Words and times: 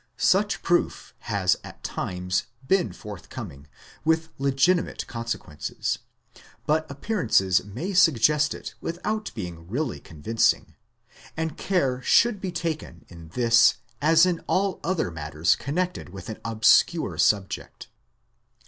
Such 0.17 0.63
proof 0.63 1.13
has 1.19 1.57
at 1.63 1.83
times 1.83 2.45
been 2.67 2.91
forthcoming 2.91 3.67
with 4.03 4.29
legitimate 4.39 5.05
consequences, 5.05 5.99
but 6.65 6.89
appear 6.89 7.23
ances 7.23 7.63
may 7.63 7.93
suggest 7.93 8.55
it 8.55 8.73
without 8.81 9.29
being 9.35 9.67
really 9.67 9.99
convincing; 9.99 10.73
and 11.37 11.55
care 11.55 12.01
should 12.01 12.41
be 12.41 12.51
taken 12.51 13.05
in 13.09 13.27
this 13.35 13.75
as 14.01 14.25
in 14.25 14.39
all 14.47 14.79
other 14.83 15.11
matters 15.11 15.55
connected 15.55 16.09
with 16.09 16.29
an 16.29 16.39
obscure 16.43 17.19
subject. 17.19 17.87